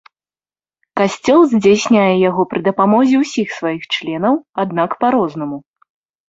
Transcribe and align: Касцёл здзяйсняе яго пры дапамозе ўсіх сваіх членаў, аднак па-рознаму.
Касцёл 1.01 1.43
здзяйсняе 1.51 2.13
яго 2.29 2.41
пры 2.53 2.59
дапамозе 2.69 3.15
ўсіх 3.25 3.47
сваіх 3.59 3.83
членаў, 3.97 4.35
аднак 4.65 4.97
па-рознаму. 5.05 5.57